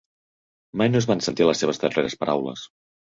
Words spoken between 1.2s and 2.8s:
sentir les seves darreres paraules.